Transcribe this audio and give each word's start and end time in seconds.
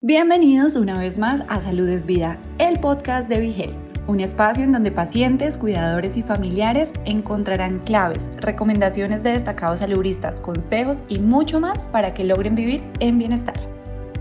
Bienvenidos 0.00 0.76
una 0.76 1.00
vez 1.00 1.18
más 1.18 1.42
a 1.48 1.60
Salud 1.60 1.88
es 1.88 2.06
Vida, 2.06 2.38
el 2.60 2.78
podcast 2.78 3.28
de 3.28 3.40
Vigel, 3.40 3.74
un 4.06 4.20
espacio 4.20 4.62
en 4.62 4.70
donde 4.70 4.92
pacientes, 4.92 5.58
cuidadores 5.58 6.16
y 6.16 6.22
familiares 6.22 6.92
encontrarán 7.04 7.80
claves, 7.80 8.30
recomendaciones 8.36 9.24
de 9.24 9.32
destacados 9.32 9.80
saludistas, 9.80 10.38
consejos 10.38 11.02
y 11.08 11.18
mucho 11.18 11.58
más 11.58 11.88
para 11.88 12.14
que 12.14 12.22
logren 12.22 12.54
vivir 12.54 12.80
en 13.00 13.18
bienestar. 13.18 13.58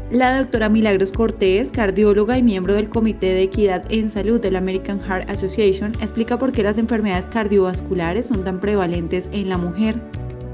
La 0.10 0.40
doctora 0.40 0.68
Milagros 0.68 1.12
Cortés, 1.12 1.72
cardióloga 1.72 2.40
y 2.40 2.42
miembro 2.42 2.74
del 2.74 2.90
Comité 2.90 3.28
de 3.28 3.44
Equidad 3.44 3.84
en 3.90 4.10
Salud 4.10 4.42
de 4.42 4.50
la 4.50 4.58
American 4.58 5.00
Heart 5.00 5.30
Association, 5.30 5.94
explica 6.02 6.40
por 6.40 6.54
qué 6.54 6.64
las 6.64 6.80
enfermedades 6.80 7.28
cardiovasculares 7.28 8.26
son 8.26 8.44
tan 8.44 8.60
prevalentes 8.60 9.30
en 9.32 9.50
la 9.50 9.60
mujer 9.60 10.02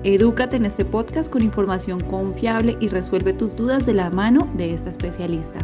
Edúcate 0.06 0.58
en 0.58 0.66
este 0.66 0.84
podcast 0.84 1.32
con 1.32 1.42
información 1.42 2.04
confiable 2.04 2.76
y 2.82 2.90
resuelve 2.90 3.32
tus 3.32 3.56
dudas 3.56 3.86
de 3.86 3.94
la 3.94 4.10
mano 4.10 4.52
de 4.56 4.74
esta 4.74 4.90
especialista. 4.90 5.60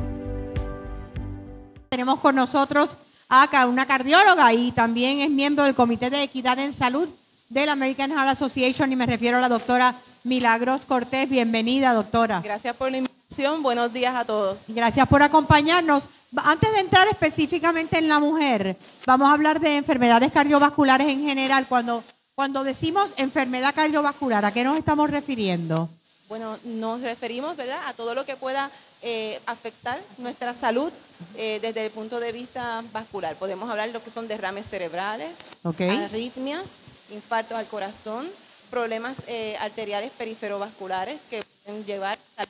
Tenemos 1.90 2.22
con 2.22 2.36
nosotros 2.36 2.96
a 3.28 3.66
una 3.68 3.86
cardióloga 3.86 4.54
y 4.54 4.72
también 4.72 5.20
es 5.20 5.30
miembro 5.30 5.66
del 5.66 5.76
Comité 5.76 6.10
de 6.10 6.24
Equidad 6.24 6.58
en 6.58 6.72
Salud 6.72 7.10
de 7.50 7.66
la 7.66 7.74
American 7.74 8.12
Heart 8.12 8.30
Association 8.30 8.90
y 8.94 8.96
me 8.96 9.08
refiero 9.08 9.40
a 9.40 9.42
la 9.42 9.50
doctora 9.50 9.96
Milagros 10.24 10.86
Cortés. 10.86 11.30
Bienvenida, 11.30 11.94
doctora. 11.94 12.40
Gracias 12.42 12.78
por 12.78 12.92
la 12.92 13.00
invitación. 13.00 13.62
Buenos 13.62 13.92
días 13.92 14.16
a 14.16 14.24
todos. 14.24 14.60
Gracias 14.70 15.06
por 15.10 15.22
acompañarnos. 15.22 16.04
Antes 16.38 16.72
de 16.72 16.80
entrar 16.80 17.10
específicamente 17.10 17.98
en 17.98 18.08
la 18.08 18.20
mujer, 18.20 18.78
vamos 19.06 19.28
a 19.28 19.34
hablar 19.34 19.60
de 19.60 19.76
enfermedades 19.76 20.32
cardiovasculares 20.32 21.10
en 21.10 21.24
general. 21.24 21.66
Cuando 21.68 22.06
cuando 22.40 22.64
decimos 22.64 23.12
enfermedad 23.18 23.76
cardiovascular, 23.76 24.46
¿a 24.46 24.54
qué 24.54 24.64
nos 24.64 24.78
estamos 24.78 25.10
refiriendo? 25.10 25.90
Bueno, 26.30 26.58
nos 26.64 27.02
referimos, 27.02 27.58
¿verdad?, 27.58 27.82
a 27.86 27.92
todo 27.94 28.16
lo 28.16 28.26
que 28.26 28.38
pueda 28.38 28.72
eh, 29.02 29.42
afectar 29.46 30.00
nuestra 30.18 30.54
salud 30.54 30.90
eh, 31.36 31.60
desde 31.62 31.88
el 31.88 31.92
punto 31.92 32.22
de 32.22 32.32
vista 32.32 32.82
vascular. 32.94 33.36
Podemos 33.36 33.70
hablar 33.70 33.88
de 33.88 33.94
lo 33.94 34.02
que 34.02 34.10
son 34.10 34.30
derrames 34.30 34.70
cerebrales, 34.70 35.32
arritmias, 35.66 36.78
infartos 37.12 37.58
al 37.58 37.66
corazón, 37.66 38.30
problemas 38.70 39.18
eh, 39.28 39.58
arteriales 39.60 40.10
periferovasculares 40.18 41.20
que 41.30 41.44
pueden 41.66 41.84
llevar 41.84 42.18
a 42.38 42.46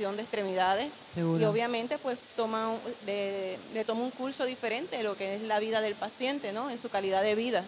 la 0.00 0.12
de 0.12 0.22
extremidades 0.22 0.90
y 1.14 1.44
obviamente 1.44 1.98
pues 1.98 2.18
toma 2.34 2.72
le, 3.04 3.58
le, 3.74 3.84
toma 3.84 4.00
un 4.04 4.10
curso 4.10 4.46
diferente 4.46 4.96
de 4.96 5.02
lo 5.02 5.14
que 5.14 5.36
es 5.36 5.42
la 5.42 5.58
vida 5.60 5.82
del 5.82 5.94
paciente, 5.94 6.52
¿no? 6.52 6.70
En 6.70 6.78
su 6.78 6.88
calidad 6.88 7.22
de 7.22 7.34
vida 7.34 7.62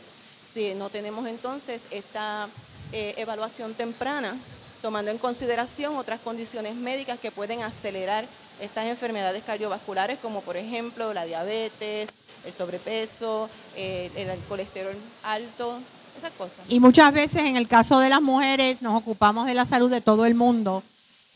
si 0.56 0.74
no 0.74 0.88
tenemos 0.88 1.26
entonces 1.26 1.82
esta 1.90 2.48
eh, 2.90 3.12
evaluación 3.18 3.74
temprana, 3.74 4.38
tomando 4.80 5.10
en 5.10 5.18
consideración 5.18 5.96
otras 5.96 6.18
condiciones 6.18 6.74
médicas 6.74 7.20
que 7.20 7.30
pueden 7.30 7.62
acelerar 7.62 8.24
estas 8.58 8.86
enfermedades 8.86 9.44
cardiovasculares, 9.44 10.18
como 10.18 10.40
por 10.40 10.56
ejemplo 10.56 11.12
la 11.12 11.26
diabetes, 11.26 12.08
el 12.46 12.52
sobrepeso, 12.54 13.50
eh, 13.76 14.10
el 14.16 14.38
colesterol 14.48 14.96
alto, 15.24 15.78
esas 16.16 16.32
cosas. 16.32 16.60
Y 16.70 16.80
muchas 16.80 17.12
veces 17.12 17.42
en 17.42 17.58
el 17.58 17.68
caso 17.68 17.98
de 17.98 18.08
las 18.08 18.22
mujeres 18.22 18.80
nos 18.80 18.96
ocupamos 18.96 19.44
de 19.44 19.52
la 19.52 19.66
salud 19.66 19.90
de 19.90 20.00
todo 20.00 20.24
el 20.24 20.34
mundo 20.34 20.82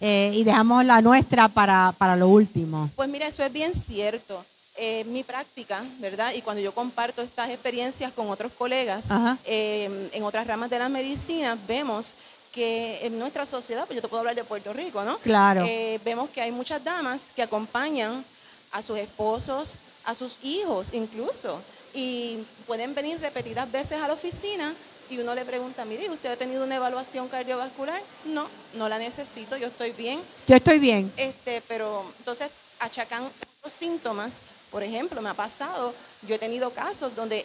eh, 0.00 0.32
y 0.34 0.44
dejamos 0.44 0.82
la 0.86 1.02
nuestra 1.02 1.48
para, 1.48 1.92
para 1.98 2.16
lo 2.16 2.28
último. 2.28 2.88
Pues 2.96 3.10
mira, 3.10 3.26
eso 3.26 3.44
es 3.44 3.52
bien 3.52 3.74
cierto. 3.74 4.42
Eh, 4.82 5.04
mi 5.04 5.22
práctica, 5.24 5.84
¿verdad? 5.98 6.32
Y 6.32 6.40
cuando 6.40 6.62
yo 6.62 6.72
comparto 6.72 7.20
estas 7.20 7.50
experiencias 7.50 8.14
con 8.14 8.30
otros 8.30 8.50
colegas 8.50 9.08
eh, 9.44 10.08
en 10.10 10.22
otras 10.22 10.46
ramas 10.46 10.70
de 10.70 10.78
la 10.78 10.88
medicina, 10.88 11.58
vemos 11.68 12.14
que 12.50 13.04
en 13.04 13.18
nuestra 13.18 13.44
sociedad, 13.44 13.84
pues 13.84 13.96
yo 13.96 14.00
te 14.00 14.08
puedo 14.08 14.20
hablar 14.20 14.34
de 14.34 14.42
Puerto 14.42 14.72
Rico, 14.72 15.04
¿no? 15.04 15.18
Claro. 15.18 15.66
Eh, 15.68 16.00
vemos 16.02 16.30
que 16.30 16.40
hay 16.40 16.50
muchas 16.50 16.82
damas 16.82 17.28
que 17.36 17.42
acompañan 17.42 18.24
a 18.72 18.80
sus 18.80 18.96
esposos, 18.96 19.74
a 20.06 20.14
sus 20.14 20.38
hijos 20.42 20.88
incluso, 20.94 21.60
y 21.92 22.38
pueden 22.66 22.94
venir 22.94 23.20
repetidas 23.20 23.70
veces 23.70 24.00
a 24.00 24.08
la 24.08 24.14
oficina 24.14 24.72
y 25.10 25.18
uno 25.18 25.34
le 25.34 25.44
pregunta, 25.44 25.84
mire, 25.84 26.08
¿usted 26.08 26.30
ha 26.30 26.36
tenido 26.36 26.64
una 26.64 26.76
evaluación 26.76 27.28
cardiovascular? 27.28 28.00
No, 28.24 28.46
no 28.72 28.88
la 28.88 28.98
necesito, 28.98 29.58
yo 29.58 29.66
estoy 29.66 29.90
bien. 29.90 30.22
Yo 30.48 30.56
estoy 30.56 30.78
bien. 30.78 31.12
Este, 31.18 31.62
pero 31.68 32.02
entonces 32.16 32.48
achacan 32.78 33.28
los 33.62 33.72
síntomas 33.74 34.38
por 34.70 34.82
ejemplo, 34.82 35.20
me 35.20 35.30
ha 35.30 35.34
pasado, 35.34 35.94
yo 36.26 36.34
he 36.34 36.38
tenido 36.38 36.70
casos 36.70 37.14
donde 37.14 37.44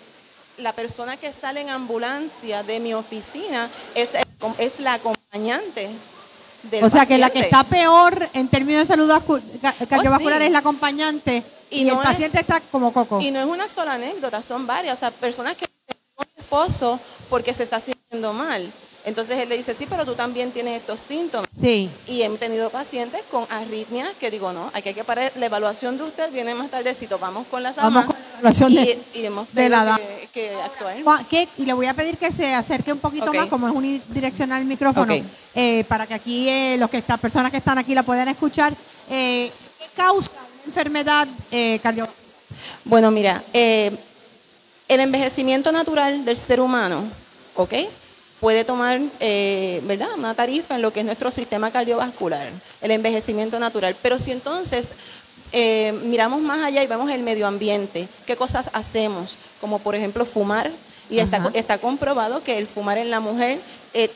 la 0.57 0.73
persona 0.73 1.17
que 1.17 1.33
sale 1.33 1.61
en 1.61 1.69
ambulancia 1.69 2.63
de 2.63 2.79
mi 2.79 2.93
oficina 2.93 3.69
es, 3.93 4.11
es 4.57 4.79
la 4.79 4.93
acompañante 4.93 5.89
del 6.63 6.83
O 6.83 6.89
sea, 6.89 7.05
que 7.05 7.17
la 7.17 7.29
que 7.29 7.39
está 7.39 7.63
peor 7.63 8.29
en 8.33 8.47
términos 8.47 8.87
de 8.87 8.95
salud 8.95 9.11
cardiovascular 9.89 10.41
oh, 10.41 10.45
es 10.45 10.51
la 10.51 10.59
acompañante 10.59 11.43
y, 11.69 11.89
el 11.89 11.97
paciente 11.97 12.39
está 12.39 12.61
como 12.71 12.93
coco. 12.93 13.19
Y 13.19 13.31
no 13.31 13.39
es 13.39 13.45
una 13.45 13.67
sola 13.67 13.93
anécdota, 13.93 14.41
son 14.41 14.65
varias. 14.65 14.97
O 14.97 14.99
sea, 14.99 15.11
personas 15.11 15.55
que 15.57 15.67
con 16.13 16.27
esposo 16.37 16.99
porque 17.29 17.53
se 17.53 17.63
está 17.63 17.79
sintiendo 17.79 18.33
mal. 18.33 18.71
Entonces 19.05 19.37
él 19.37 19.47
le 19.49 19.57
dice, 19.57 19.75
sí, 19.75 19.85
pero 19.87 20.03
tú 20.03 20.15
también 20.15 20.51
tienes 20.51 20.81
estos 20.81 20.99
síntomas. 20.99 21.47
Sí. 21.51 21.89
Y 22.07 22.23
he 22.23 22.29
tenido 22.31 22.71
pacientes 22.71 23.21
con 23.29 23.45
arritmias 23.51 24.09
que 24.19 24.31
digo, 24.31 24.51
no, 24.51 24.71
hay 24.73 24.81
que 24.81 25.03
parar, 25.03 25.31
la 25.35 25.45
evaluación 25.45 25.97
de 25.97 26.03
usted 26.05 26.31
viene 26.31 26.55
más 26.55 26.71
tardecito, 26.71 27.19
vamos 27.19 27.45
con 27.47 27.61
las 27.61 27.75
Vamos 27.75 28.05
con 28.05 28.15
la 28.15 28.39
evaluación 28.39 28.73
de, 28.73 28.99
y, 29.13 29.25
hemos 29.25 29.53
de 29.53 29.69
la 29.69 29.97
que, 29.97 30.29
que, 30.33 30.55
actuar. 30.55 30.97
Y 31.55 31.65
le 31.65 31.73
voy 31.73 31.85
a 31.85 31.93
pedir 31.93 32.17
que 32.17 32.31
se 32.31 32.51
acerque 32.53 32.91
un 32.91 32.99
poquito 32.99 33.31
más, 33.31 33.45
como 33.45 33.67
es 33.67 33.75
unidireccional 33.75 34.61
el 34.61 34.67
micrófono, 34.67 35.13
eh, 35.53 35.83
para 35.87 36.07
que 36.07 36.15
aquí 36.15 36.49
eh, 36.49 36.75
los 36.79 36.89
que 36.89 36.97
estas 36.97 37.19
personas 37.19 37.51
que 37.51 37.57
están 37.57 37.77
aquí 37.77 37.93
la 37.93 38.01
puedan 38.01 38.27
escuchar. 38.27 38.73
Eh, 39.11 39.51
¿Qué 39.77 39.85
causa 39.95 40.31
una 40.31 40.65
enfermedad 40.65 41.27
cardiovascular? 41.51 42.25
Bueno, 42.83 43.11
mira, 43.11 43.43
el 43.53 43.99
envejecimiento 44.87 45.71
natural 45.71 46.25
del 46.25 46.37
ser 46.37 46.59
humano, 46.59 47.03
¿ok? 47.55 47.73
Puede 48.45 48.63
tomar 48.63 49.01
eh, 49.21 49.81
¿verdad? 49.85 50.09
una 50.15 50.35
tarifa 50.35 50.75
en 50.75 50.83
lo 50.83 50.93
que 50.93 50.99
es 50.99 51.05
nuestro 51.07 51.31
sistema 51.31 51.71
cardiovascular, 51.71 52.51
el 52.79 52.91
envejecimiento 52.91 53.57
natural. 53.57 53.95
Pero 54.03 54.19
si 54.19 54.31
entonces 54.31 54.91
eh, 55.51 55.91
miramos 56.03 56.41
más 56.41 56.61
allá 56.61 56.83
y 56.83 56.85
vemos 56.85 57.09
el 57.09 57.23
medio 57.23 57.47
ambiente, 57.47 58.07
qué 58.27 58.35
cosas 58.35 58.69
hacemos, 58.73 59.39
como 59.59 59.79
por 59.79 59.95
ejemplo 59.95 60.27
fumar, 60.27 60.69
y 61.09 61.17
está, 61.17 61.49
está, 61.55 61.79
comprobado 61.79 62.43
que 62.43 62.59
el 62.59 62.67
fumar 62.67 62.99
en 62.99 63.09
la 63.09 63.19
mujer 63.19 63.57
eh, 63.95 64.11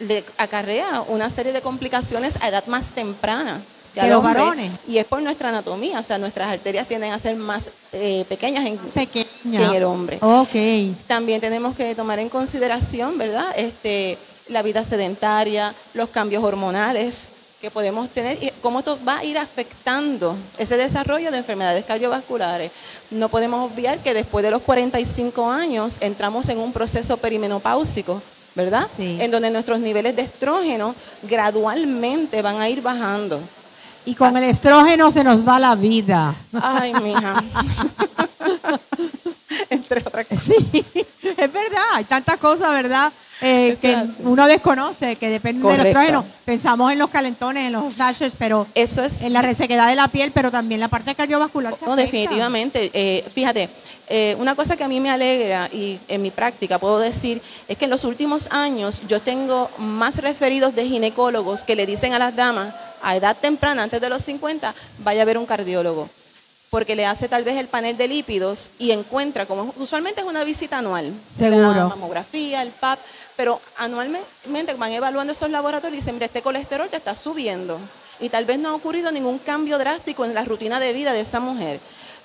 le 0.00 0.24
acarrea 0.38 1.04
una 1.06 1.30
serie 1.30 1.52
de 1.52 1.60
complicaciones 1.60 2.42
a 2.42 2.48
edad 2.48 2.66
más 2.66 2.88
temprana 2.88 3.62
de 3.94 4.08
los 4.08 4.22
varones. 4.22 4.70
Y 4.88 4.98
es 4.98 5.04
por 5.04 5.22
nuestra 5.22 5.50
anatomía, 5.50 6.00
o 6.00 6.02
sea, 6.02 6.18
nuestras 6.18 6.50
arterias 6.52 6.88
tienden 6.88 7.12
a 7.12 7.18
ser 7.18 7.36
más 7.36 7.70
eh, 7.92 8.24
pequeñas 8.28 8.66
en, 8.66 8.78
que 9.06 9.26
en 9.44 9.54
el 9.54 9.84
hombre. 9.84 10.18
Ok. 10.20 10.96
También 11.06 11.40
tenemos 11.40 11.76
que 11.76 11.94
tomar 11.94 12.18
en 12.18 12.28
consideración, 12.28 13.18
¿verdad? 13.18 13.46
Este, 13.56 14.18
la 14.48 14.62
vida 14.62 14.84
sedentaria, 14.84 15.74
los 15.94 16.08
cambios 16.08 16.42
hormonales 16.42 17.28
que 17.60 17.70
podemos 17.70 18.10
tener 18.10 18.42
y 18.42 18.50
cómo 18.60 18.80
esto 18.80 18.98
va 19.06 19.18
a 19.18 19.24
ir 19.24 19.38
afectando 19.38 20.36
ese 20.58 20.76
desarrollo 20.76 21.30
de 21.30 21.38
enfermedades 21.38 21.84
cardiovasculares. 21.84 22.72
No 23.12 23.28
podemos 23.28 23.70
obviar 23.70 24.00
que 24.00 24.14
después 24.14 24.44
de 24.44 24.50
los 24.50 24.62
45 24.62 25.48
años 25.48 25.96
entramos 26.00 26.48
en 26.48 26.58
un 26.58 26.72
proceso 26.72 27.18
perimenopáusico, 27.18 28.20
¿verdad? 28.56 28.88
Sí. 28.96 29.16
En 29.20 29.30
donde 29.30 29.50
nuestros 29.50 29.78
niveles 29.78 30.16
de 30.16 30.22
estrógeno 30.22 30.96
gradualmente 31.22 32.42
van 32.42 32.60
a 32.60 32.68
ir 32.68 32.82
bajando. 32.82 33.38
Y 34.04 34.14
con 34.14 34.36
el 34.36 34.44
estrógeno 34.44 35.10
se 35.10 35.22
nos 35.22 35.46
va 35.46 35.58
la 35.58 35.74
vida. 35.74 36.34
Ay, 36.60 36.92
mija. 36.94 37.42
Entre 39.70 40.00
otras 40.00 40.26
cosas. 40.26 40.44
Sí, 40.44 40.84
es 41.22 41.52
verdad, 41.52 41.84
hay 41.94 42.04
tantas 42.04 42.36
cosas, 42.38 42.72
¿verdad? 42.72 43.12
Eh, 43.44 43.76
que 43.80 43.96
uno 44.20 44.46
desconoce, 44.46 45.16
que 45.16 45.28
depende 45.28 45.68
del 45.68 45.86
estrógeno. 45.86 46.24
Pensamos 46.44 46.92
en 46.92 46.98
los 46.98 47.10
calentones, 47.10 47.66
en 47.66 47.72
los 47.72 47.96
dashes, 47.96 48.32
pero 48.38 48.68
eso 48.74 49.02
es 49.02 49.20
en 49.22 49.32
la 49.32 49.42
resequedad 49.42 49.88
de 49.88 49.96
la 49.96 50.06
piel, 50.06 50.30
pero 50.32 50.52
también 50.52 50.80
la 50.80 50.86
parte 50.86 51.14
cardiovascular. 51.14 51.74
no, 51.84 51.96
definitivamente. 51.96 52.90
Eh, 52.94 53.24
fíjate, 53.34 53.68
eh, 54.08 54.36
una 54.38 54.54
cosa 54.54 54.76
que 54.76 54.84
a 54.84 54.88
mí 54.88 55.00
me 55.00 55.10
alegra 55.10 55.68
y 55.72 55.98
en 56.06 56.22
mi 56.22 56.30
práctica 56.30 56.78
puedo 56.78 57.00
decir 57.00 57.42
es 57.66 57.76
que 57.76 57.86
en 57.86 57.90
los 57.90 58.04
últimos 58.04 58.46
años 58.52 59.02
yo 59.08 59.20
tengo 59.20 59.70
más 59.78 60.18
referidos 60.18 60.76
de 60.76 60.86
ginecólogos 60.86 61.64
que 61.64 61.74
le 61.74 61.84
dicen 61.84 62.12
a 62.12 62.20
las 62.20 62.36
damas 62.36 62.72
a 63.02 63.16
edad 63.16 63.36
temprana, 63.36 63.82
antes 63.82 64.00
de 64.00 64.08
los 64.08 64.22
50, 64.22 64.74
vaya 64.98 65.22
a 65.22 65.24
ver 65.24 65.38
un 65.38 65.46
cardiólogo 65.46 66.08
porque 66.72 66.96
le 66.96 67.04
hace 67.04 67.28
tal 67.28 67.44
vez 67.44 67.58
el 67.58 67.68
panel 67.68 67.98
de 67.98 68.08
lípidos 68.08 68.70
y 68.78 68.92
encuentra, 68.92 69.44
como 69.44 69.74
usualmente 69.76 70.22
es 70.22 70.26
una 70.26 70.42
visita 70.42 70.78
anual, 70.78 71.12
Seguro. 71.36 71.74
la 71.74 71.86
mamografía, 71.86 72.62
el 72.62 72.70
PAP, 72.70 72.98
pero 73.36 73.60
anualmente 73.76 74.72
van 74.78 74.92
evaluando 74.92 75.34
esos 75.34 75.50
laboratorios 75.50 75.98
y 75.98 76.00
dicen, 76.00 76.14
mira, 76.14 76.24
este 76.24 76.40
colesterol 76.40 76.88
te 76.88 76.96
está 76.96 77.14
subiendo 77.14 77.78
y 78.20 78.30
tal 78.30 78.46
vez 78.46 78.58
no 78.58 78.70
ha 78.70 78.74
ocurrido 78.74 79.12
ningún 79.12 79.38
cambio 79.38 79.76
drástico 79.76 80.24
en 80.24 80.32
la 80.32 80.46
rutina 80.46 80.80
de 80.80 80.94
vida 80.94 81.12
de 81.12 81.20
esa 81.20 81.40
mujer. 81.40 81.78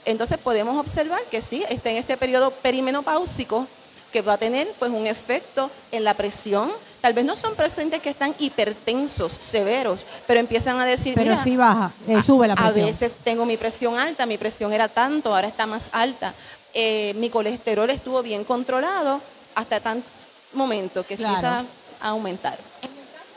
Entonces 0.05 0.37
podemos 0.37 0.77
observar 0.77 1.21
que 1.29 1.41
sí, 1.41 1.65
está 1.67 1.89
en 1.89 1.97
este 1.97 2.15
periodo 2.15 2.51
perimenopáusico 2.51 3.67
que 4.13 4.21
va 4.21 4.33
a 4.33 4.37
tener 4.37 4.71
pues 4.79 4.91
un 4.91 5.07
efecto 5.07 5.69
en 5.91 6.05
la 6.05 6.13
presión, 6.13 6.71
Tal 7.07 7.13
vez 7.13 7.23
no 7.23 7.37
son 7.37 7.55
pacientes 7.55 8.01
que 8.01 8.09
están 8.09 8.35
hipertensos, 8.37 9.31
severos, 9.39 10.05
pero 10.27 10.41
empiezan 10.41 10.77
a 10.81 10.85
decir, 10.85 11.15
pero 11.15 11.41
sí 11.41 11.55
baja, 11.55 11.89
eh, 12.05 12.21
sube 12.21 12.49
la 12.49 12.55
presión. 12.55 12.83
A 12.83 12.85
veces 12.87 13.15
tengo 13.23 13.45
mi 13.45 13.55
presión 13.55 13.97
alta, 13.97 14.25
mi 14.25 14.37
presión 14.37 14.73
era 14.73 14.89
tanto, 14.89 15.33
ahora 15.33 15.47
está 15.47 15.65
más 15.65 15.89
alta. 15.93 16.33
Eh, 16.73 17.13
mi 17.15 17.29
colesterol 17.29 17.89
estuvo 17.91 18.21
bien 18.21 18.43
controlado 18.43 19.21
hasta 19.55 19.79
tan 19.79 20.03
momento 20.51 21.05
que 21.05 21.13
empieza 21.13 21.63
a 22.01 22.09
aumentar. 22.09 22.57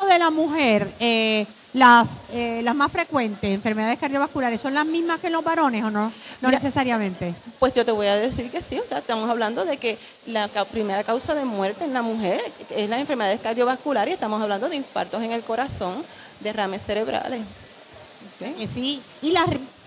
Caso 0.00 0.12
de 0.12 0.18
la 0.18 0.30
mujer, 0.30 0.90
eh, 0.98 1.46
las, 1.74 2.08
eh, 2.32 2.62
las 2.64 2.74
más 2.74 2.90
frecuentes, 2.90 3.50
enfermedades 3.50 3.98
cardiovasculares, 3.98 4.58
¿son 4.58 4.72
las 4.72 4.86
mismas 4.86 5.20
que 5.20 5.26
en 5.26 5.34
los 5.34 5.44
varones 5.44 5.84
o 5.84 5.90
no? 5.90 6.10
No 6.40 6.50
necesariamente. 6.50 7.34
Pues 7.58 7.74
yo 7.74 7.84
te 7.84 7.92
voy 7.92 8.06
a 8.06 8.16
decir 8.16 8.50
que 8.50 8.62
sí, 8.62 8.78
o 8.78 8.86
sea, 8.86 8.98
estamos 8.98 9.28
hablando 9.28 9.66
de 9.66 9.76
que 9.76 9.98
la 10.24 10.48
primera 10.72 11.04
causa 11.04 11.34
de 11.34 11.44
muerte 11.44 11.84
en 11.84 11.92
la 11.92 12.00
mujer 12.00 12.40
es 12.70 12.88
las 12.88 12.98
enfermedades 12.98 13.40
cardiovasculares 13.42 14.12
y 14.12 14.14
estamos 14.14 14.40
hablando 14.40 14.70
de 14.70 14.76
infartos 14.76 15.22
en 15.22 15.32
el 15.32 15.42
corazón, 15.42 16.02
derrames 16.40 16.82
cerebrales. 16.82 17.42
sí, 18.72 19.02
y 19.20 19.32
la 19.32 19.42
arritmia. 19.42 19.79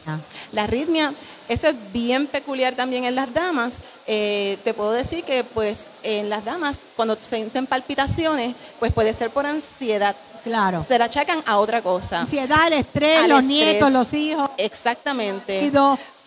La 0.52 0.64
arritmia, 0.64 1.14
eso 1.48 1.68
es 1.68 1.76
bien 1.92 2.28
peculiar 2.28 2.76
también 2.76 3.06
en 3.06 3.16
las 3.16 3.34
damas. 3.34 3.80
Eh, 4.08 4.58
te 4.64 4.74
puedo 4.74 4.92
decir 4.92 5.24
que 5.24 5.44
pues 5.44 5.90
en 6.04 6.30
las 6.30 6.46
damas, 6.46 6.80
cuando 6.96 7.16
se 7.16 7.36
sienten 7.38 7.68
palpitaciones, 7.68 8.56
pues 8.80 8.94
puede 8.94 9.14
ser 9.14 9.30
por 9.30 9.46
ansiedad 9.46 10.16
Claro. 10.44 10.84
Se 10.86 10.98
la 11.00 11.06
achacan 11.06 11.42
a 11.46 11.58
otra 11.58 11.82
cosa. 11.82 12.22
Ansiedad, 12.22 12.68
el 12.68 12.74
estrés, 12.74 13.28
los 13.28 13.44
nietos, 13.46 13.92
los 13.92 14.14
hijos. 14.14 14.50
Exactamente. 14.58 15.72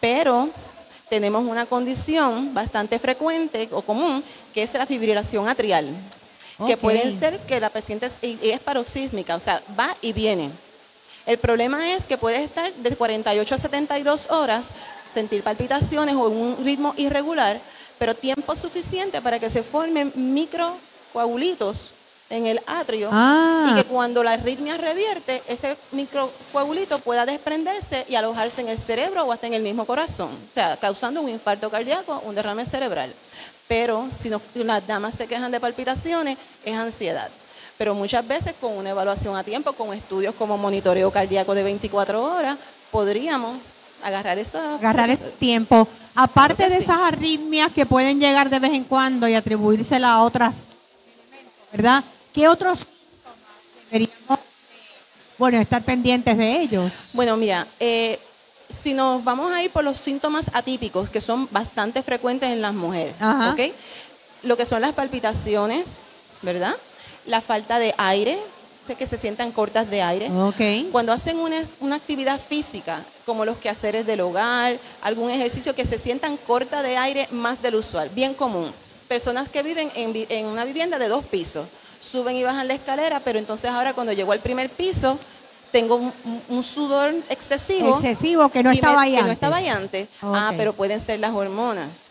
Pero 0.01 0.49
tenemos 1.09 1.45
una 1.45 1.67
condición 1.67 2.55
bastante 2.55 2.99
frecuente 2.99 3.69
o 3.73 3.83
común, 3.83 4.25
que 4.55 4.63
es 4.63 4.73
la 4.75 4.87
fibrilación 4.87 5.49
atrial. 5.49 5.89
Que 6.67 6.79
puede 6.79 7.13
ser 7.13 7.39
que 7.41 7.61
la 7.61 7.69
paciente 7.69 8.07
es, 8.07 8.39
es 8.43 8.61
paroxísmica, 8.61 9.37
o 9.37 9.41
sea, 9.41 9.63
va 9.79 9.95
y 10.01 10.15
viene. 10.15 10.51
El 11.27 11.39
problema 11.39 11.93
es 11.93 12.07
que 12.07 12.17
puede 12.17 12.45
estar 12.45 12.73
de 12.73 12.95
48 12.95 13.55
a 13.55 13.59
72 13.59 14.31
horas, 14.31 14.71
sentir 15.13 15.43
palpitaciones 15.43 16.15
o 16.15 16.29
un 16.29 16.65
ritmo 16.65 16.95
irregular, 16.97 17.61
pero 17.99 18.15
tiempo 18.15 18.55
suficiente 18.55 19.21
para 19.21 19.41
que 19.41 19.51
se 19.51 19.65
formen 19.65 20.13
microcoagulitos 20.15 21.95
en 22.31 22.47
el 22.47 22.61
atrio 22.67 23.09
y 23.09 23.13
ah. 23.13 23.73
que 23.77 23.85
cuando 23.85 24.23
la 24.23 24.33
arritmia 24.33 24.77
revierte, 24.77 25.43
ese 25.49 25.77
microcoagulito 25.93 26.99
pueda 27.01 27.25
desprenderse 27.25 28.05
y 28.09 28.15
alojarse 28.15 28.63
en 28.63 28.69
el 28.69 28.79
cerebro 28.79 29.25
o 29.25 29.33
hasta 29.33 29.47
en 29.47 29.55
el 29.55 29.63
mismo 29.63 29.85
corazón, 29.85 30.31
o 30.49 30.53
sea, 30.53 30.77
causando 30.77 31.21
un 31.21 31.29
infarto 31.29 31.71
cardíaco, 31.71 32.23
un 32.25 32.35
derrame 32.35 32.67
cerebral. 32.67 33.13
Pero 33.69 34.09
si 34.17 34.31
las 34.55 34.87
damas 34.87 35.15
se 35.17 35.27
quejan 35.27 35.51
de 35.51 35.59
palpitaciones, 35.59 36.39
es 36.65 36.77
ansiedad. 36.77 37.31
Pero 37.79 37.95
muchas 37.95 38.27
veces 38.27 38.55
con 38.61 38.73
una 38.73 38.91
evaluación 38.91 39.37
a 39.37 39.45
tiempo, 39.45 39.73
con 39.73 39.93
estudios 39.93 40.35
como 40.35 40.57
monitoreo 40.57 41.11
cardíaco 41.11 41.55
de 41.55 41.63
24 41.63 42.23
horas, 42.23 42.57
podríamos 42.91 43.59
agarrar 44.03 44.39
eso. 44.39 44.59
Agarrar 44.59 45.11
ese 45.11 45.25
tiempo. 45.39 45.87
Aparte 46.15 46.69
de 46.69 46.79
esas 46.79 46.99
arritmias 46.99 47.71
que 47.73 47.85
pueden 47.85 48.19
llegar 48.19 48.49
de 48.49 48.59
vez 48.59 48.73
en 48.73 48.85
cuando 48.85 49.29
y 49.29 49.35
atribuírsela 49.35 50.13
a 50.13 50.23
otras, 50.23 50.55
¿verdad? 51.73 52.03
¿Qué 52.33 52.49
otros 52.49 52.87
deberíamos 53.91 54.39
bueno, 55.39 55.61
estar 55.61 55.83
pendientes 55.83 56.37
de 56.39 56.61
ellos? 56.63 56.93
Bueno, 57.13 57.37
mira, 57.37 57.67
eh, 57.79 58.19
si 58.71 58.95
nos 58.95 59.23
vamos 59.23 59.53
a 59.53 59.63
ir 59.63 59.71
por 59.71 59.85
los 59.85 59.99
síntomas 59.99 60.51
atípicos, 60.55 61.11
que 61.11 61.21
son 61.21 61.49
bastante 61.51 62.03
frecuentes 62.03 62.51
en 62.51 62.63
las 62.63 62.75
mujeres, 62.75 63.15
Lo 64.43 64.57
que 64.57 64.67
son 64.67 64.81
las 64.81 64.95
palpitaciones, 64.95 65.97
¿verdad? 66.43 66.75
La 67.27 67.41
falta 67.41 67.79
de 67.79 67.95
aire, 67.99 68.39
que 68.95 69.07
se 69.07 69.17
sientan 69.17 69.51
cortas 69.51 69.91
de 69.91 70.03
aire. 70.03 70.31
Cuando 70.93 71.13
hacen 71.13 71.39
una, 71.39 71.65
una, 71.81 71.97
actividad 71.97 72.41
física, 72.41 73.03
como 73.25 73.45
los 73.45 73.59
quehaceres 73.59 74.07
del 74.07 74.21
hogar, 74.21 74.79
algún 75.03 75.31
ejercicio 75.31 75.75
que 75.75 75.85
se 75.85 75.99
sientan 75.99 76.37
cortas 76.37 76.83
de 76.85 76.97
aire 76.97 77.27
más 77.33 77.61
del 77.63 77.75
usual, 77.75 78.11
bien 78.11 78.35
común. 78.35 78.71
Personas 79.09 79.49
que 79.49 79.63
viven 79.63 79.91
en, 79.95 80.27
en 80.29 80.47
una 80.47 80.65
vivienda 80.65 80.99
de 80.99 81.09
dos 81.09 81.25
pisos 81.25 81.67
suben 82.01 82.37
y 82.37 82.45
bajan 82.45 82.69
la 82.69 82.75
escalera, 82.75 83.21
pero 83.21 83.39
entonces 83.39 83.71
ahora 83.71 83.93
cuando 83.93 84.13
llego 84.13 84.31
al 84.31 84.41
primer 84.41 84.71
piso, 84.71 85.19
tengo 85.73 86.13
un, 86.49 86.63
sudor 86.63 87.15
excesivo. 87.29 87.99
Excesivo, 87.99 88.49
que 88.49 88.63
no 88.63 88.71
estaba 88.71 89.03
ahí 89.03 89.17
antes. 89.17 89.23
Que 89.23 89.27
no 89.27 89.33
estaba 89.33 89.57
ahí 89.57 89.69
antes. 89.69 90.09
Ah, 90.23 90.53
pero 90.57 90.73
pueden 90.73 91.01
ser 91.01 91.19
las 91.21 91.33
hormonas. 91.33 92.11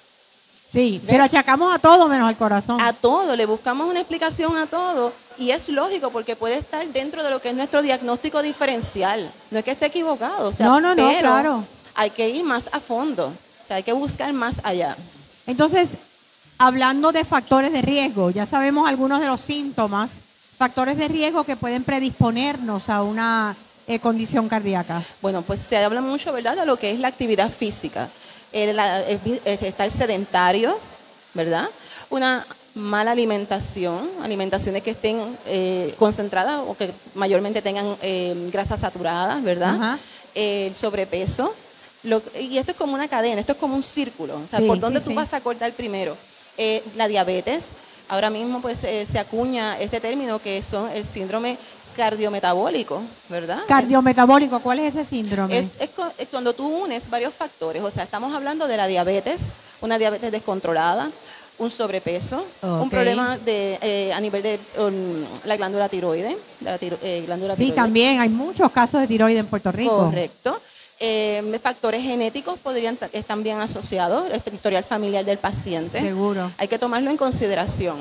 Sí, 0.75 1.01
se 1.04 1.18
lo 1.18 1.24
achacamos 1.24 1.74
a 1.74 1.80
todo 1.80 2.07
menos 2.07 2.27
al 2.27 2.36
corazón. 2.36 2.81
A 2.81 2.94
todo, 2.94 3.36
le 3.36 3.45
buscamos 3.45 3.89
una 3.89 4.01
explicación 4.01 4.57
a 4.57 4.68
todo. 4.68 5.13
Y 5.38 5.51
es 5.51 5.69
lógico 5.69 6.12
porque 6.12 6.36
puede 6.36 6.56
estar 6.56 6.86
dentro 6.88 7.24
de 7.24 7.30
lo 7.30 7.42
que 7.42 7.50
es 7.50 7.56
nuestro 7.56 7.81
diagnóstico 7.81 8.42
diferencial. 8.42 9.31
No 9.51 9.60
es 9.60 9.66
que 9.66 9.72
esté 9.72 9.86
equivocado. 9.86 10.50
O 10.50 10.54
sea, 10.54 10.66
no, 10.66 10.81
no, 10.81 10.94
no, 10.94 11.18
claro. 11.19 11.63
Hay 11.95 12.10
que 12.10 12.30
ir 12.30 12.44
más 12.44 12.69
a 12.74 12.80
fondo. 12.80 13.27
O 13.63 13.66
sea, 13.66 13.77
hay 13.77 13.83
que 13.83 13.94
buscar 13.94 14.31
más 14.33 14.60
allá. 14.63 14.98
Entonces, 15.48 15.92
Hablando 16.57 17.12
de 17.12 17.25
factores 17.25 17.74
de 17.74 17.81
riesgo, 17.81 18.30
ya 18.30 18.45
sabemos 18.45 18.88
algunos 18.88 19.19
de 19.19 19.28
los 19.28 19.42
síntomas, 19.42 20.21
factores 20.57 20.98
de 20.98 21.10
riesgo 21.10 21.44
que 21.44 21.57
pueden 21.57 21.83
predisponernos 21.83 22.88
a 22.88 23.04
una 23.04 23.57
eh, 23.88 24.00
condición 24.00 24.48
cardíaca. 24.48 25.04
Bueno, 25.21 25.42
pues 25.42 25.60
se 25.60 25.75
habla 25.75 26.00
mucho, 26.00 26.31
¿verdad?, 26.31 26.56
de 26.56 26.66
lo 26.66 26.78
que 26.78 26.92
es 26.92 27.00
la 27.00 27.10
actividad 27.10 27.51
física. 27.51 28.07
El, 28.56 28.80
estar 29.46 29.92
sedentario, 29.92 30.80
¿verdad? 31.34 31.69
Una 32.10 32.46
mala 32.74 33.12
alimentación, 33.12 34.10
alimentaciones 34.24 34.81
que 34.81 34.92
estén 34.92 35.38
eh, 35.46 35.94
concentradas 36.00 36.62
o 36.66 36.75
que 36.75 36.92
mayormente 37.16 37.62
tengan 37.62 37.98
eh, 38.02 38.34
grasas 38.54 38.80
saturadas, 38.80 39.44
¿verdad? 39.44 40.00
El 40.34 40.74
sobrepeso. 40.74 41.54
y 42.40 42.57
esto 42.57 42.72
es 42.72 42.78
como 42.78 42.94
una 42.94 43.10
cadena, 43.10 43.42
esto 43.42 43.52
es 43.52 43.57
como 43.57 43.75
un 43.75 43.84
círculo. 43.84 44.38
O 44.44 44.48
sea, 44.48 44.60
¿por 44.60 44.80
dónde 44.80 45.02
tú 45.02 45.13
vas 45.13 45.34
a 45.34 45.42
cortar 45.42 45.74
primero? 45.74 46.16
Eh, 46.57 46.81
la 46.96 47.10
diabetes. 47.10 47.74
Ahora 48.07 48.30
mismo 48.30 48.62
pues 48.62 48.84
eh, 48.86 49.06
se 49.06 49.19
acuña 49.19 49.78
este 49.80 50.00
término 50.00 50.40
que 50.40 50.63
son 50.63 50.90
el 50.92 51.04
síndrome 51.06 51.57
cardiometabólico, 51.95 53.01
¿verdad? 53.30 53.59
Cardiometabólico, 53.68 54.59
¿cuál 54.59 54.80
es 54.80 54.95
ese 54.95 55.06
síndrome? 55.06 55.59
Es, 55.59 55.89
cuando 56.30 56.53
tú 56.53 56.68
unes 56.68 57.09
varios 57.09 57.33
factores, 57.33 57.81
o 57.81 57.92
sea, 57.92 58.03
estamos 58.03 58.33
hablando 58.33 58.68
de 58.68 58.77
la 58.77 58.88
diabetes, 58.88 59.53
una 59.81 59.97
diabetes 59.97 60.31
descontrolada, 60.31 61.12
un 61.57 61.71
sobrepeso, 61.71 62.45
un 62.62 62.89
problema 62.89 63.38
de, 63.38 63.80
eh, 63.81 64.13
a 64.13 64.19
nivel 64.19 64.44
de 64.44 64.59
um, 64.77 65.25
la 65.45 65.56
glándula 65.56 65.88
tiroide. 65.88 66.38
glándula 67.25 67.56
sí, 67.56 67.71
también 67.71 68.19
hay 68.19 68.30
muchos 68.30 68.69
casos 68.71 69.00
de 69.01 69.07
tiroide 69.07 69.39
en 69.39 69.47
Puerto 69.47 69.71
Rico. 69.71 70.06
Correcto. 70.06 70.59
Eh, 71.00 71.59
factores 71.62 72.01
genéticos 72.01 72.57
podrían 72.59 72.97
estar 73.12 73.38
bien 73.39 73.59
asociados, 73.59 74.30
el 74.31 74.54
historial 74.54 74.83
familiar 74.83 75.25
del 75.25 75.37
paciente. 75.37 75.99
Seguro. 76.02 76.52
Hay 76.57 76.68
que 76.68 76.80
tomarlo 76.80 77.09
en 77.09 77.18
consideración. 77.18 77.97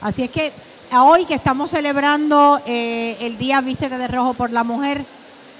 Así 0.00 0.24
es 0.24 0.30
que 0.30 0.52
hoy 0.92 1.24
que 1.24 1.34
estamos 1.34 1.70
celebrando 1.70 2.60
eh, 2.66 3.16
el 3.20 3.38
Día 3.38 3.60
Vístera 3.60 3.98
de 3.98 4.08
Rojo 4.08 4.34
por 4.34 4.50
la 4.50 4.64
Mujer, 4.64 5.04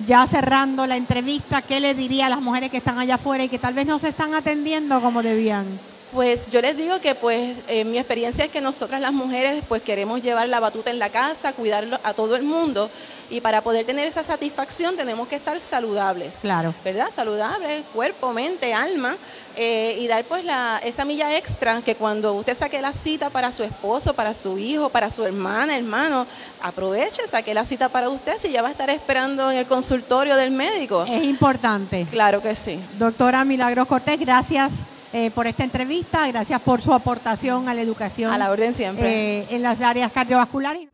ya 0.06 0.26
cerrando 0.26 0.86
la 0.86 0.96
entrevista, 0.96 1.62
¿qué 1.62 1.80
le 1.80 1.94
diría 1.94 2.26
a 2.26 2.30
las 2.30 2.40
mujeres 2.40 2.70
que 2.70 2.78
están 2.78 2.98
allá 2.98 3.16
afuera 3.16 3.44
y 3.44 3.48
que 3.48 3.58
tal 3.58 3.74
vez 3.74 3.86
no 3.86 3.98
se 3.98 4.08
están 4.08 4.34
atendiendo 4.34 5.00
como 5.00 5.22
debían? 5.22 5.66
Pues 6.14 6.48
yo 6.48 6.60
les 6.60 6.76
digo 6.76 7.00
que 7.00 7.16
pues 7.16 7.56
mi 7.86 7.98
experiencia 7.98 8.44
es 8.44 8.50
que 8.52 8.60
nosotras 8.60 9.00
las 9.00 9.12
mujeres 9.12 9.64
pues 9.68 9.82
queremos 9.82 10.22
llevar 10.22 10.48
la 10.48 10.60
batuta 10.60 10.90
en 10.90 11.00
la 11.00 11.10
casa, 11.10 11.52
cuidarlo 11.52 11.98
a 12.04 12.14
todo 12.14 12.36
el 12.36 12.44
mundo 12.44 12.88
y 13.30 13.40
para 13.40 13.62
poder 13.62 13.84
tener 13.84 14.06
esa 14.06 14.22
satisfacción 14.22 14.96
tenemos 14.96 15.26
que 15.26 15.34
estar 15.34 15.58
saludables. 15.58 16.38
Claro. 16.40 16.72
¿Verdad? 16.84 17.08
Saludables, 17.12 17.82
cuerpo, 17.92 18.32
mente, 18.32 18.72
alma 18.72 19.16
eh, 19.56 19.96
y 19.98 20.06
dar 20.06 20.22
pues 20.24 20.44
la, 20.44 20.80
esa 20.84 21.04
milla 21.04 21.36
extra 21.36 21.82
que 21.82 21.96
cuando 21.96 22.34
usted 22.34 22.56
saque 22.56 22.80
la 22.80 22.92
cita 22.92 23.30
para 23.30 23.50
su 23.50 23.64
esposo, 23.64 24.14
para 24.14 24.34
su 24.34 24.56
hijo, 24.56 24.90
para 24.90 25.10
su 25.10 25.24
hermana, 25.24 25.76
hermano, 25.76 26.28
aproveche, 26.62 27.26
saque 27.28 27.54
la 27.54 27.64
cita 27.64 27.88
para 27.88 28.08
usted 28.08 28.38
si 28.38 28.52
ya 28.52 28.62
va 28.62 28.68
a 28.68 28.70
estar 28.70 28.88
esperando 28.88 29.50
en 29.50 29.58
el 29.58 29.66
consultorio 29.66 30.36
del 30.36 30.52
médico. 30.52 31.04
Es 31.08 31.24
importante. 31.24 32.06
Claro 32.08 32.40
que 32.40 32.54
sí. 32.54 32.78
Doctora 33.00 33.44
Milagros 33.44 33.88
Cortés, 33.88 34.20
gracias 34.20 34.84
eh, 35.14 35.30
por 35.30 35.46
esta 35.46 35.62
entrevista, 35.62 36.26
gracias 36.26 36.60
por 36.60 36.82
su 36.82 36.92
aportación 36.92 37.68
a 37.68 37.74
la 37.74 37.80
educación. 37.80 38.32
A 38.32 38.36
la 38.36 38.50
orden 38.50 38.74
siempre. 38.74 39.38
Eh, 39.38 39.46
en 39.50 39.62
las 39.62 39.80
áreas 39.80 40.10
cardiovasculares. 40.10 40.88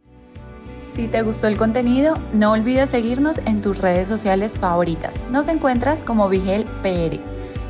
Si 0.84 1.08
te 1.08 1.22
gustó 1.22 1.46
el 1.46 1.56
contenido, 1.56 2.18
no 2.34 2.52
olvides 2.52 2.90
seguirnos 2.90 3.38
en 3.46 3.62
tus 3.62 3.78
redes 3.78 4.08
sociales 4.08 4.58
favoritas. 4.58 5.14
Nos 5.30 5.48
encuentras 5.48 6.04
como 6.04 6.28
Vigel 6.28 6.66
PR. 6.82 7.18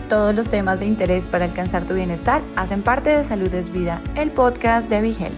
Todos 0.08 0.34
los 0.34 0.50
temas 0.50 0.80
de 0.80 0.86
interés 0.86 1.28
para 1.28 1.44
alcanzar 1.44 1.86
tu 1.86 1.94
bienestar 1.94 2.42
hacen 2.56 2.82
parte 2.82 3.10
de 3.10 3.22
Salud 3.22 3.54
es 3.54 3.70
Vida, 3.70 4.02
el 4.16 4.32
podcast 4.32 4.90
de 4.90 5.02
Vigel. 5.02 5.32